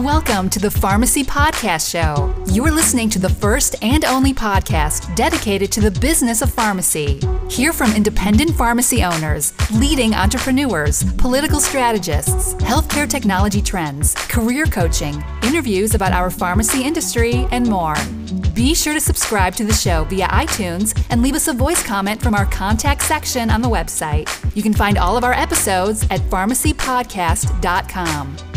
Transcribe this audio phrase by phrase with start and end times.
[0.00, 2.34] Welcome to the Pharmacy Podcast Show.
[2.50, 7.20] You are listening to the first and only podcast dedicated to the business of pharmacy.
[7.50, 15.94] Hear from independent pharmacy owners, leading entrepreneurs, political strategists, healthcare technology trends, career coaching, interviews
[15.94, 17.96] about our pharmacy industry, and more.
[18.54, 22.22] Be sure to subscribe to the show via iTunes and leave us a voice comment
[22.22, 24.30] from our contact section on the website.
[24.56, 28.49] You can find all of our episodes at pharmacypodcast.com.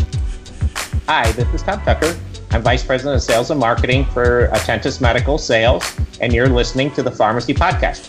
[1.06, 2.18] Hi, this is Tom Tucker.
[2.50, 7.02] I'm Vice President of Sales and Marketing for Attentus Medical Sales, and you're listening to
[7.02, 8.08] the Pharmacy Podcast.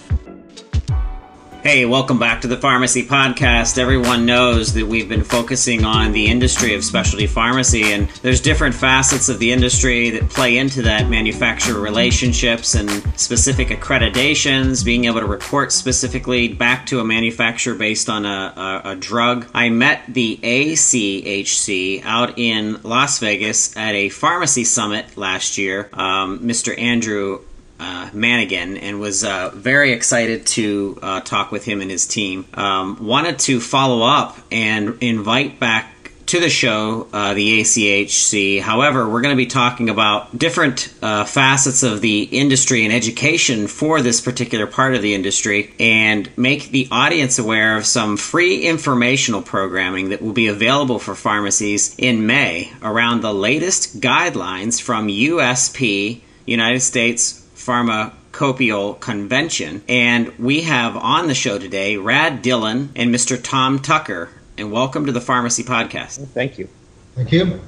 [1.66, 3.80] Hey, welcome back to the Pharmacy Podcast.
[3.80, 8.76] Everyone knows that we've been focusing on the industry of specialty pharmacy, and there's different
[8.76, 15.22] facets of the industry that play into that manufacturer relationships and specific accreditations, being able
[15.22, 19.48] to report specifically back to a manufacturer based on a, a, a drug.
[19.52, 25.90] I met the ACHC out in Las Vegas at a pharmacy summit last year.
[25.94, 26.80] Um, Mr.
[26.80, 27.40] Andrew
[27.80, 32.46] uh, Manigan and was uh, very excited to uh, talk with him and his team.
[32.54, 35.96] Um, wanted to follow up and invite back
[36.28, 38.60] to the show uh, the ACHC.
[38.60, 43.68] However, we're going to be talking about different uh, facets of the industry and education
[43.68, 48.66] for this particular part of the industry and make the audience aware of some free
[48.66, 55.08] informational programming that will be available for pharmacies in May around the latest guidelines from
[55.08, 59.84] USP, United States Pharmacopeial Convention.
[59.90, 63.42] And we have on the show today Rad Dillon and Mr.
[63.42, 64.30] Tom Tucker.
[64.58, 66.28] And welcome to the Pharmacy Podcast.
[66.30, 66.70] Thank you.
[67.16, 67.62] Thank you.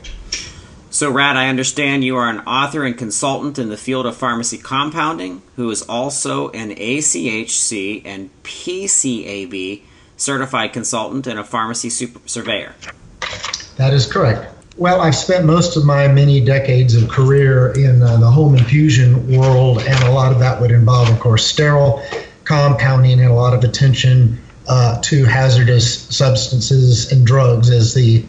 [0.90, 4.58] So, Rad, I understand you are an author and consultant in the field of pharmacy
[4.58, 9.82] compounding, who is also an ACHC and PCAB
[10.16, 12.74] certified consultant and a pharmacy super- surveyor.
[13.76, 14.57] That is correct.
[14.78, 19.36] Well, I've spent most of my many decades of career in uh, the home infusion
[19.36, 22.04] world, and a lot of that would involve, of course, sterile
[22.44, 28.24] compounding and a lot of attention uh, to hazardous substances and drugs as the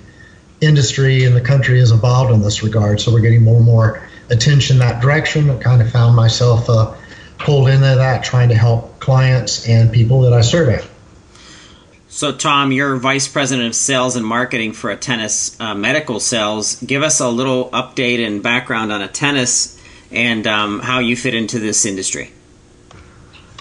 [0.62, 2.98] industry and the country has evolved in this regard.
[2.98, 5.50] So we're getting more and more attention that direction.
[5.50, 6.94] I kind of found myself uh,
[7.38, 10.82] pulled into that, trying to help clients and people that I survey.
[12.18, 16.74] So, Tom, you're Vice President of Sales and Marketing for Attentus uh, Medical Sales.
[16.82, 19.80] Give us a little update and background on Attentus
[20.10, 22.32] and um, how you fit into this industry.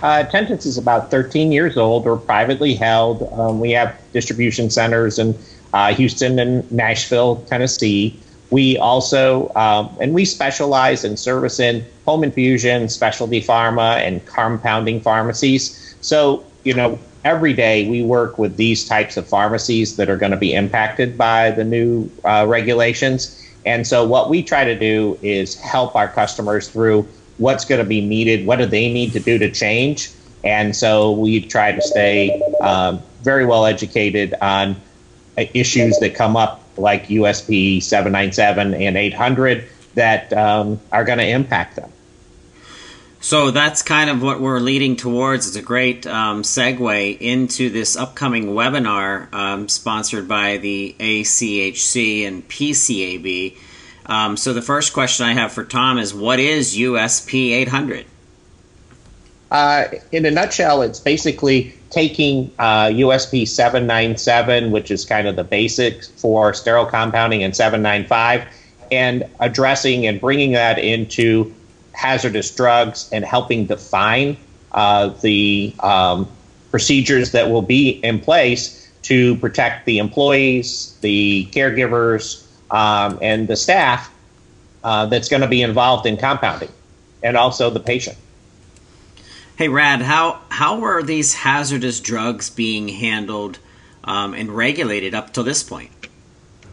[0.01, 2.05] Uh, is about 13 years old.
[2.05, 3.31] We're privately held.
[3.33, 5.37] Um, we have distribution centers in
[5.73, 8.19] uh, Houston and Nashville, Tennessee.
[8.49, 14.99] We also, um, and we specialize in service in home infusion, specialty pharma, and compounding
[14.99, 15.95] pharmacies.
[16.01, 20.31] So, you know, every day we work with these types of pharmacies that are going
[20.31, 23.43] to be impacted by the new uh, regulations.
[23.65, 27.07] And so, what we try to do is help our customers through
[27.37, 30.11] what's going to be needed, what do they need to do to change.
[30.43, 34.75] And so, we try to stay um, very well educated on
[35.37, 41.27] uh, issues that come up like USP 797 and 800 that um, are going to
[41.27, 41.91] impact them.
[43.27, 45.47] So that's kind of what we're leading towards.
[45.47, 52.47] It's a great um, segue into this upcoming webinar um, sponsored by the ACHC and
[52.47, 53.57] PCAB.
[54.05, 58.05] Um, so the first question I have for Tom is what is USP 800?
[59.51, 59.83] Uh,
[60.13, 66.07] in a nutshell, it's basically taking uh, USP 797, which is kind of the basics
[66.07, 68.47] for sterile compounding, and 795,
[68.89, 71.53] and addressing and bringing that into
[71.97, 74.37] hazardous drugs and helping define
[74.71, 76.29] uh, the um,
[76.69, 83.55] procedures that will be in place to protect the employees, the caregivers, um, and the
[83.55, 84.13] staff
[84.83, 86.69] uh, that's going to be involved in compounding,
[87.23, 88.17] and also the patient.
[89.57, 93.57] Hey, Rad, how how are these hazardous drugs being handled
[94.03, 95.89] um, and regulated up to this point?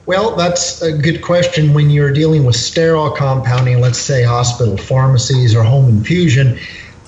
[0.07, 1.73] Well, that's a good question.
[1.73, 6.59] When you're dealing with sterile compounding, let's say hospital pharmacies or home infusion,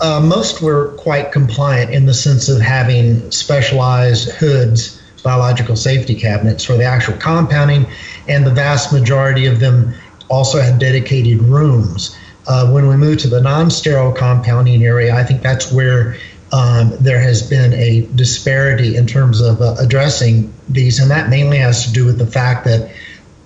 [0.01, 6.65] uh, most were quite compliant in the sense of having specialized hoods, biological safety cabinets
[6.65, 7.87] for the actual compounding,
[8.29, 9.93] and the vast majority of them
[10.29, 12.17] also had dedicated rooms.
[12.47, 16.17] Uh, when we move to the non sterile compounding area, I think that's where
[16.57, 21.59] um, there has been a disparity in terms of uh, addressing these, and that mainly
[21.59, 22.91] has to do with the fact that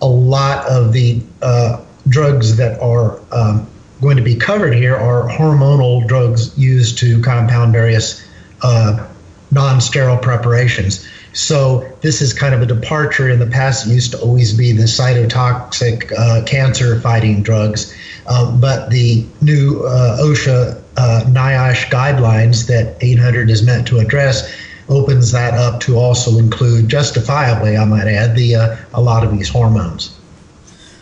[0.01, 3.67] a lot of the uh, drugs that are um,
[4.01, 8.25] going to be covered here are hormonal drugs used to compound various
[8.63, 9.09] uh,
[9.51, 11.05] non sterile preparations.
[11.33, 13.29] So this is kind of a departure.
[13.29, 17.93] In the past, it used to always be the cytotoxic uh, cancer fighting drugs.
[18.29, 24.55] Um, but the new uh, OSHA uh, NIOSH guidelines that 800 is meant to address
[24.89, 29.33] opens that up to also include, justifiably, I might add, the uh, a lot of
[29.33, 30.17] these hormones.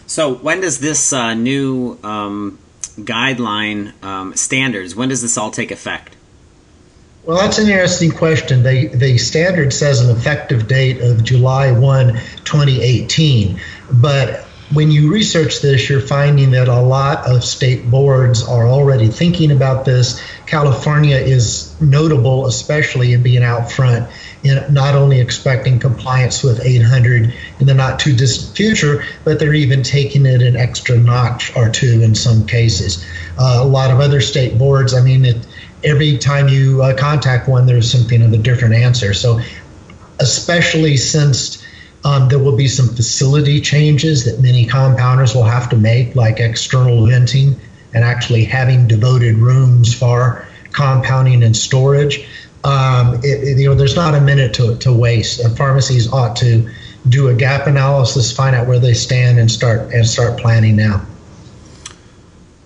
[0.07, 2.59] So when does this uh, new um,
[2.99, 4.95] guideline um, standards?
[4.95, 6.15] When does this all take effect?
[7.25, 8.63] Well, that's an interesting question.
[8.63, 12.15] They, the standard says an effective date of July 1,
[12.45, 13.61] 2018.
[13.93, 19.09] But when you research this, you're finding that a lot of state boards are already
[19.09, 20.21] thinking about this.
[20.47, 24.09] California is notable, especially in being out front
[24.45, 29.55] in not only expecting compliance with 800 in the not too distant future, but they're
[29.55, 33.05] even taking it an extra notch or two in some cases.
[33.39, 35.47] Uh, a lot of other state boards, I mean, it,
[35.83, 39.15] every time you uh, contact one, there's something of a different answer.
[39.15, 39.41] So,
[40.21, 41.65] especially since
[42.09, 46.41] um, there will be some facility changes that many compounders will have to make, like
[46.41, 47.55] external venting
[47.93, 52.27] and actually having devoted rooms for compounding and storage.
[52.65, 55.41] Um, it, it, you know, there's not a minute to, to waste.
[55.41, 56.71] And pharmacies ought to
[57.11, 61.05] do a gap analysis, find out where they stand, and start and start planning now.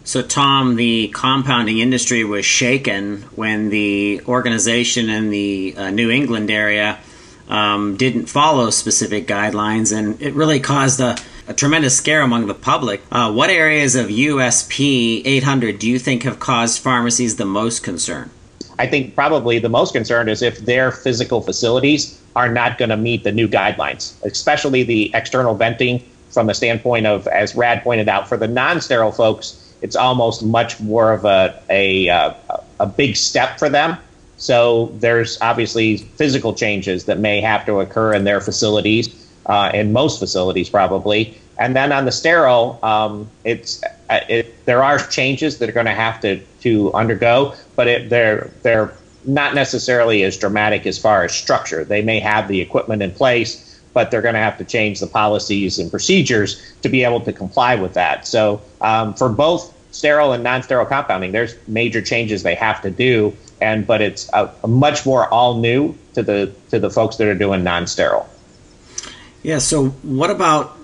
[0.05, 6.49] So, Tom, the compounding industry was shaken when the organization in the uh, New England
[6.49, 7.01] area
[7.49, 11.17] um, didn't follow specific guidelines, and it really caused a,
[11.49, 13.03] a tremendous scare among the public.
[13.11, 18.31] Uh, what areas of USP 800 do you think have caused pharmacies the most concern?
[18.79, 22.97] I think probably the most concerned is if their physical facilities are not going to
[22.97, 28.09] meet the new guidelines, especially the external venting from the standpoint of, as Rad pointed
[28.09, 32.33] out, for the non sterile folks it's almost much more of a a, uh,
[32.81, 33.99] a big step for them.
[34.43, 39.09] So there's obviously physical changes that may have to occur in their facilities,
[39.47, 41.39] uh, in most facilities probably.
[41.61, 45.87] And then on the sterile, um, it's uh, it, there are changes that are going
[45.87, 48.93] to have to to undergo, but it, they're they're
[49.25, 51.85] not necessarily as dramatic as far as structure.
[51.85, 55.07] They may have the equipment in place, but they're going to have to change the
[55.07, 58.27] policies and procedures to be able to comply with that.
[58.27, 63.37] So um, for both sterile and non-sterile compounding, there's major changes they have to do,
[63.63, 67.27] and but it's a, a much more all new to the to the folks that
[67.29, 68.29] are doing non-sterile.
[69.43, 69.59] Yeah.
[69.59, 70.77] So what about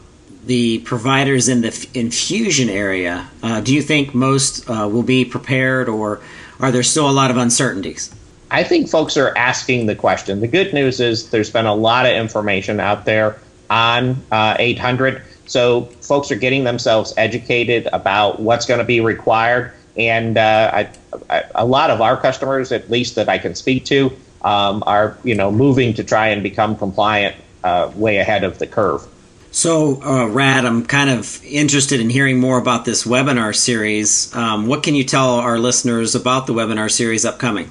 [0.47, 3.29] the providers in the infusion area?
[3.43, 6.21] Uh, do you think most uh, will be prepared, or
[6.61, 8.15] are there still a lot of uncertainties?
[8.51, 10.41] I think folks are asking the question.
[10.41, 13.39] The good news is there's been a lot of information out there
[13.69, 15.23] on uh, 800.
[15.47, 19.73] So folks are getting themselves educated about what's going to be required.
[19.99, 20.91] And uh, I,
[21.29, 25.19] I, a lot of our customers, at least that I can speak to, um, are
[25.25, 27.35] you know moving to try and become compliant
[27.65, 29.07] uh, way ahead of the curve.
[29.51, 34.35] So, uh, Rad, I'm kind of interested in hearing more about this webinar series.
[34.37, 37.71] Um, what can you tell our listeners about the webinar series upcoming?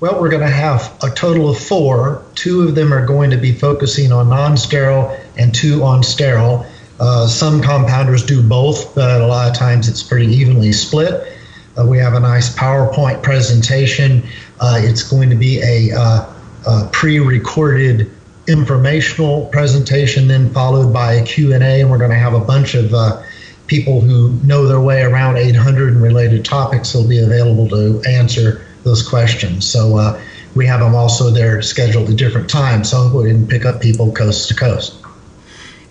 [0.00, 2.22] Well, we're going to have a total of four.
[2.34, 6.66] Two of them are going to be focusing on non sterile and two on sterile.
[7.00, 11.32] Uh, some compounders do both, but a lot of times it's pretty evenly split.
[11.76, 14.22] Uh, we have a nice PowerPoint presentation.
[14.60, 16.32] Uh, it's going to be a, uh,
[16.66, 18.10] a pre-recorded
[18.46, 22.94] informational presentation, then followed by a Q&A, and we're going to have a bunch of
[22.94, 23.22] uh,
[23.66, 28.64] people who know their way around 800 and related topics will be available to answer
[28.84, 29.66] those questions.
[29.66, 30.16] So
[30.54, 34.12] we have them also there scheduled at different times, so we can pick up people
[34.12, 35.03] coast to coast.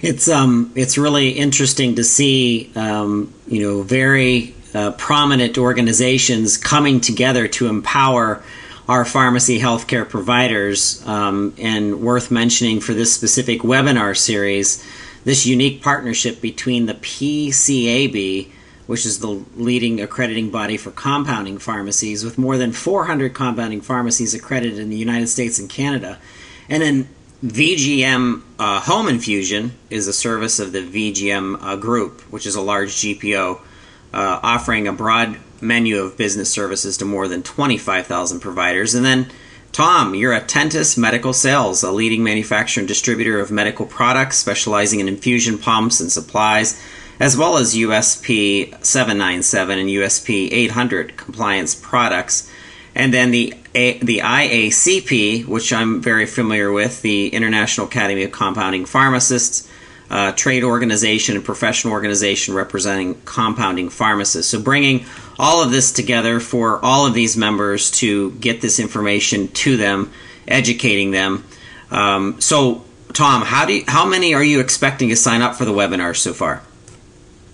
[0.04, 7.00] It's um it's really interesting to see um, you know very uh, prominent organizations coming
[7.00, 8.44] together to empower
[8.90, 11.02] our pharmacy healthcare providers.
[11.08, 14.86] Um, and worth mentioning for this specific webinar series,
[15.24, 18.52] this unique partnership between the PCAB
[18.86, 24.34] which is the leading accrediting body for compounding pharmacies, with more than 400 compounding pharmacies
[24.34, 26.20] accredited in the United States and Canada.
[26.68, 27.08] And then
[27.44, 32.62] VGM uh, Home Infusion is a service of the VGM uh, Group, which is a
[32.62, 33.60] large GPO,
[34.14, 38.96] uh, offering a broad menu of business services to more than 25,000 providers.
[38.96, 39.30] And then,
[39.74, 45.02] Tom, you're at Tentis Medical Sales, a leading manufacturer and distributor of medical products specializing
[45.02, 46.82] in infusion pumps and supplies
[47.20, 52.50] as well as USP 797 and USP 800 compliance products.
[52.96, 58.32] And then the A, the IACP, which I'm very familiar with, the International Academy of
[58.32, 59.68] Compounding Pharmacists,
[60.10, 64.52] uh, trade organization and professional organization representing compounding pharmacists.
[64.52, 65.06] So bringing
[65.40, 70.12] all of this together for all of these members to get this information to them,
[70.48, 71.44] educating them.
[71.90, 72.84] Um, so,
[73.14, 76.16] Tom, how do you, how many are you expecting to sign up for the webinar
[76.16, 76.62] so far?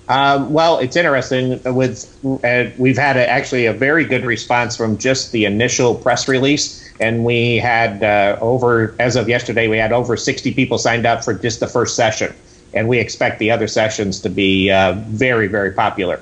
[0.09, 1.61] Um, well, it's interesting.
[1.63, 2.03] With
[2.43, 6.91] uh, we've had a, actually a very good response from just the initial press release,
[6.99, 11.23] and we had uh, over as of yesterday, we had over 60 people signed up
[11.23, 12.33] for just the first session,
[12.73, 16.19] and we expect the other sessions to be uh, very, very popular.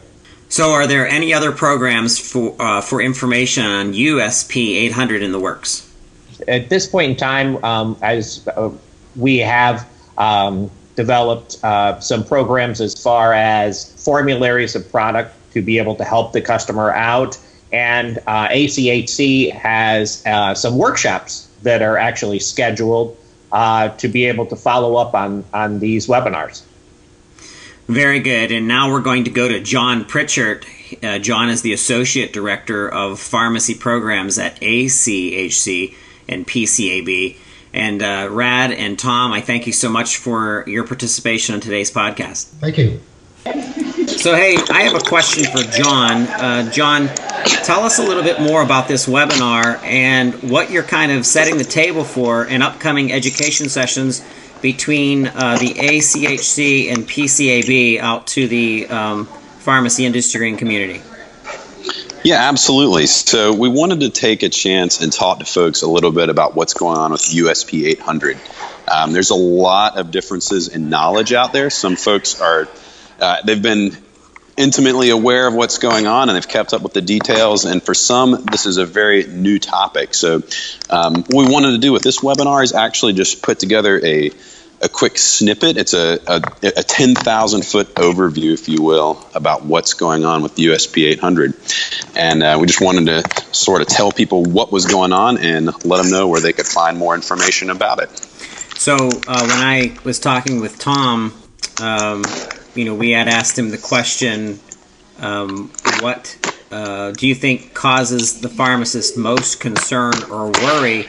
[0.49, 5.39] So, are there any other programs for uh, for information on USP 800 in the
[5.39, 5.89] works?
[6.45, 8.69] At this point in time, um, as uh,
[9.15, 9.87] we have.
[10.17, 16.03] Um, developed uh, some programs as far as formularies of product to be able to
[16.03, 17.37] help the customer out.
[17.71, 23.15] And uh, ACHC has uh, some workshops that are actually scheduled
[23.51, 26.63] uh, to be able to follow up on, on these webinars.
[27.87, 28.51] Very good.
[28.51, 30.65] And now we're going to go to John Pritchard.
[31.03, 35.95] Uh, John is the Associate Director of Pharmacy Programs at ACHC
[36.27, 37.37] and PCAB.
[37.73, 41.91] And uh, Rad and Tom, I thank you so much for your participation on today's
[41.91, 42.45] podcast.
[42.45, 43.01] Thank you.
[44.07, 46.23] So, hey, I have a question for John.
[46.23, 47.07] Uh, John,
[47.63, 51.57] tell us a little bit more about this webinar and what you're kind of setting
[51.57, 54.25] the table for in upcoming education sessions
[54.61, 59.25] between uh, the ACHC and PCAB out to the um,
[59.59, 61.01] pharmacy industry and community.
[62.27, 63.05] Yeah, absolutely.
[63.05, 66.55] So we wanted to take a chance and talk to folks a little bit about
[66.55, 68.37] what's going on with USP 800.
[68.85, 71.69] Um, there's a lot of differences in knowledge out there.
[71.69, 72.67] Some folks are,
[73.21, 73.95] uh, they've been
[74.57, 77.63] intimately aware of what's going on and they've kept up with the details.
[77.63, 80.13] And for some, this is a very new topic.
[80.13, 80.43] So,
[80.89, 84.31] um, what we wanted to do with this webinar is actually just put together a
[84.81, 85.77] a quick snippet.
[85.77, 90.55] It's a, a, a 10,000 foot overview, if you will, about what's going on with
[90.55, 91.53] the USP 800.
[92.15, 95.65] And uh, we just wanted to sort of tell people what was going on and
[95.85, 98.09] let them know where they could find more information about it.
[98.77, 101.33] So uh, when I was talking with Tom,
[101.81, 102.23] um,
[102.75, 104.59] you know, we had asked him the question,
[105.19, 106.37] um, what
[106.71, 111.07] uh, do you think causes the pharmacist most concern or worry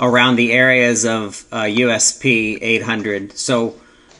[0.00, 3.36] around the areas of uh, USP 800.
[3.36, 3.74] So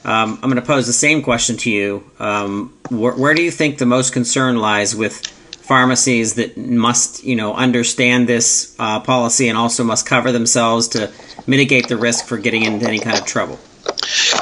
[0.04, 2.04] um, I'm going to pose the same question to you.
[2.18, 5.26] Um, wh- where do you think the most concern lies with
[5.70, 11.10] pharmacies that must, you know, understand this uh, policy and also must cover themselves to
[11.46, 13.58] mitigate the risk for getting into any kind of trouble?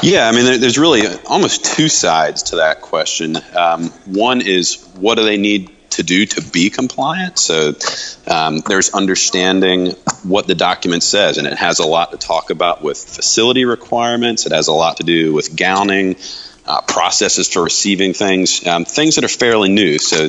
[0.02, 3.37] Yeah, I mean, there's really almost two sides to that question.
[3.57, 7.38] Um, one is what do they need to do to be compliant.
[7.38, 7.73] So
[8.26, 9.92] um, there's understanding
[10.23, 14.47] what the document says, and it has a lot to talk about with facility requirements.
[14.47, 16.16] It has a lot to do with gowning,
[16.66, 19.99] uh, processes for receiving things, um, things that are fairly new.
[19.99, 20.28] So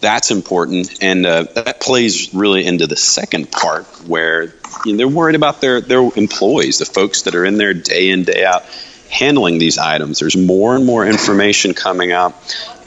[0.00, 5.08] that's important, and uh, that plays really into the second part where you know, they're
[5.08, 8.64] worried about their their employees, the folks that are in there day in day out
[9.10, 10.20] handling these items.
[10.20, 12.34] There's more and more information coming out,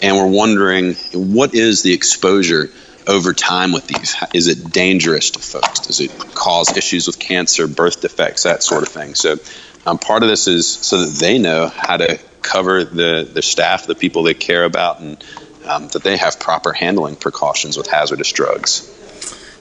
[0.03, 2.69] and we're wondering what is the exposure
[3.07, 4.15] over time with these?
[4.33, 5.79] Is it dangerous to folks?
[5.79, 9.15] Does it cause issues with cancer, birth defects, that sort of thing?
[9.15, 9.37] So,
[9.85, 13.87] um, part of this is so that they know how to cover the, the staff,
[13.87, 15.23] the people they care about, and
[15.65, 18.89] um, that they have proper handling precautions with hazardous drugs.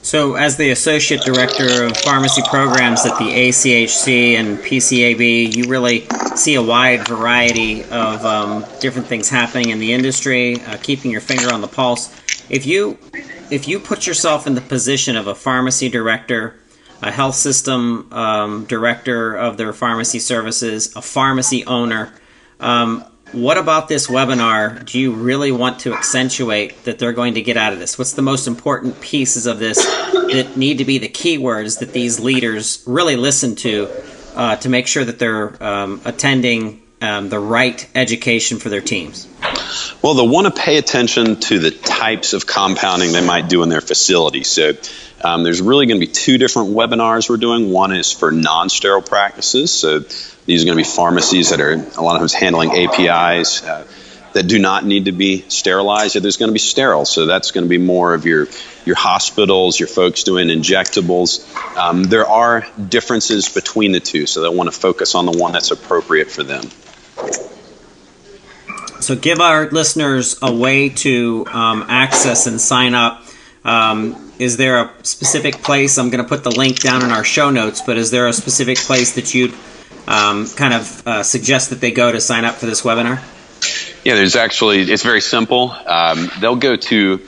[0.04, 6.08] So, as the Associate Director of Pharmacy Programs at the ACHC and PCAB, you really
[6.34, 11.20] see a wide variety of um, different things happening in the industry, uh, keeping your
[11.20, 12.12] finger on the pulse.
[12.50, 12.98] If you
[13.52, 16.56] if you put yourself in the position of a pharmacy director,
[17.00, 22.12] a health system um, director of their pharmacy services, a pharmacy owner,
[22.58, 27.42] um, what about this webinar do you really want to accentuate that they're going to
[27.42, 27.98] get out of this?
[27.98, 32.20] What's the most important pieces of this that need to be the keywords that these
[32.20, 33.88] leaders really listen to
[34.34, 39.28] uh, to make sure that they're um, attending um, the right education for their teams?
[40.02, 43.68] Well, they'll want to pay attention to the types of compounding they might do in
[43.68, 44.44] their facility.
[44.44, 44.72] So
[45.22, 47.70] um, there's really going to be two different webinars we're doing.
[47.70, 49.72] One is for non sterile practices.
[49.72, 50.00] So
[50.46, 53.86] these are going to be pharmacies that are a lot of times handling APIs uh,
[54.32, 56.16] that do not need to be sterilized.
[56.16, 58.48] There's going to be sterile, so that's going to be more of your
[58.84, 61.46] your hospitals, your folks doing injectables.
[61.76, 65.52] Um, there are differences between the two, so they want to focus on the one
[65.52, 66.64] that's appropriate for them.
[69.00, 73.22] So, give our listeners a way to um, access and sign up.
[73.64, 75.98] Um, is there a specific place?
[75.98, 78.32] I'm going to put the link down in our show notes, but is there a
[78.32, 79.54] specific place that you'd
[80.06, 83.22] um, kind of uh, suggest that they go to sign up for this webinar?
[84.04, 85.70] Yeah, there's actually, it's very simple.
[85.70, 87.20] Um, they'll go to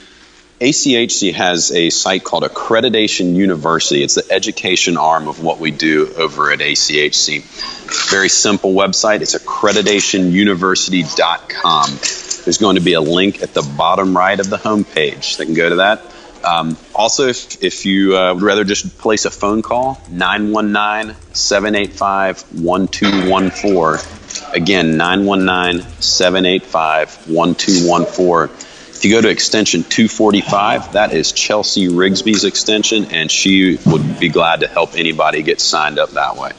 [0.60, 4.02] ACHC has a site called Accreditation University.
[4.02, 7.42] It's the education arm of what we do over at ACHC.
[8.10, 9.20] Very simple website.
[9.20, 11.90] It's accreditationuniversity.com.
[12.44, 15.36] There's going to be a link at the bottom right of the homepage.
[15.36, 16.13] They can go to that.
[16.44, 22.42] Um, also, if, if you uh, would rather just place a phone call, 919 785
[22.62, 24.54] 1214.
[24.54, 28.56] Again, 919 785 1214.
[28.96, 34.28] If you go to extension 245, that is Chelsea Rigsby's extension, and she would be
[34.28, 36.52] glad to help anybody get signed up that way.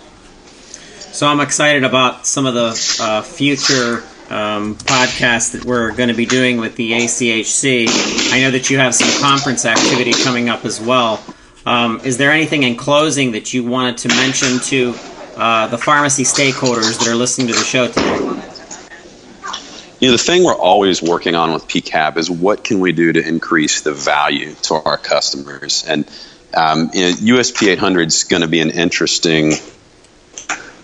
[1.16, 6.16] So I'm excited about some of the uh, future um, podcasts that we're going to
[6.16, 8.32] be doing with the ACHC.
[8.32, 11.24] I know that you have some conference activity coming up as well.
[11.66, 14.94] Um, is there anything in closing that you wanted to mention to
[15.36, 18.16] uh, the pharmacy stakeholders that are listening to the show today?
[20.00, 23.14] You know, the thing we're always working on with PCAB is what can we do
[23.14, 25.86] to increase the value to our customers.
[25.88, 26.06] And
[26.56, 29.54] um, you know, USP 800 is going to be an interesting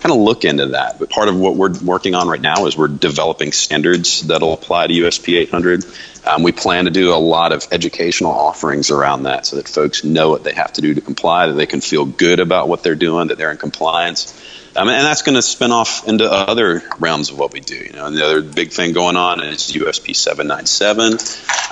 [0.02, 0.98] kind of look into that.
[1.00, 4.88] But part of what we're working on right now is we're developing standards that'll apply
[4.88, 5.86] to USP 800.
[6.26, 10.04] Um, we plan to do a lot of educational offerings around that so that folks
[10.04, 12.84] know what they have to do to comply, that they can feel good about what
[12.84, 14.38] they're doing, that they're in compliance.
[14.74, 17.76] Um, and that's going to spin off into other realms of what we do.
[17.76, 21.18] You know, and the other big thing going on is USP 797.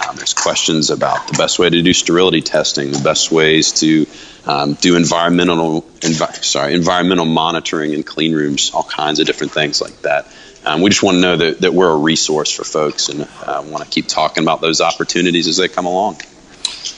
[0.07, 4.05] Um, there's questions about the best way to do sterility testing, the best ways to
[4.45, 9.81] um, do environmental envi- sorry environmental monitoring in clean rooms, all kinds of different things
[9.81, 10.27] like that.
[10.65, 13.63] Um, we just want to know that, that we're a resource for folks and uh,
[13.65, 16.19] want to keep talking about those opportunities as they come along.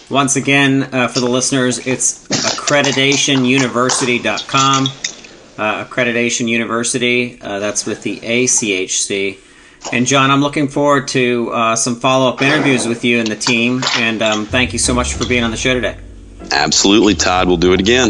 [0.10, 4.88] Once again, uh, for the listeners, it's accreditationuniversity.com.
[5.62, 9.38] Uh, Accreditation University, uh, that's with the ACHC.
[9.94, 13.36] And John, I'm looking forward to uh, some follow up interviews with you and the
[13.36, 13.84] team.
[13.98, 15.98] And um, thank you so much for being on the show today.
[16.51, 17.48] Absolutely, Todd.
[17.48, 18.10] We'll do it again.